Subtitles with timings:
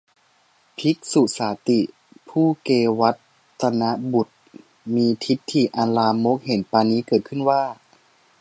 [0.77, 1.79] ภิกษุสาติ
[2.29, 2.69] ผู้เก
[2.99, 3.15] วัฏ
[3.61, 4.35] ฏบุตร
[4.95, 7.63] มีทิฏฐิอันลามกเห็นปานนี้เกิดขึ้นว่า